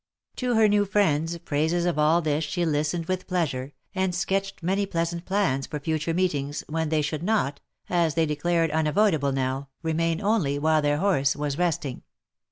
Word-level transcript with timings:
To 0.37 0.55
her 0.55 0.67
new 0.67 0.85
friends' 0.85 1.37
praises 1.37 1.85
of 1.85 1.99
all 1.99 2.23
this 2.23 2.43
she 2.43 2.65
listened 2.65 3.05
with 3.05 3.27
pleasure, 3.27 3.71
and 3.93 4.15
sketched 4.15 4.63
many 4.63 4.87
pleasant 4.87 5.25
plans 5.25 5.67
for 5.67 5.79
future 5.79 6.11
meetings, 6.15 6.63
when 6.67 6.89
they 6.89 7.03
should 7.03 7.21
not, 7.21 7.59
as 7.87 8.15
they 8.15 8.25
de 8.25 8.35
clared 8.35 8.71
unavoidable 8.71 9.31
now, 9.31 9.69
remain 9.83 10.19
only 10.19 10.57
while 10.57 10.81
their 10.81 10.97
horse 10.97 11.35
was 11.35 11.55
resting. 11.59 12.01